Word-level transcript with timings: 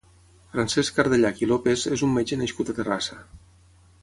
Francesc 0.53 0.95
Cardellach 0.99 1.43
i 1.47 1.49
López 1.53 1.85
és 1.99 2.05
un 2.09 2.17
metge 2.19 2.41
nascut 2.43 2.73
a 2.75 2.79
Terrassa. 2.81 3.21